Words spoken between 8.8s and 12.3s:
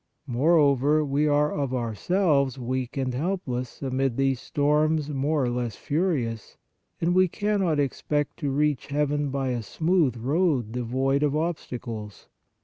heaven by a smooth road devoid of obstacles.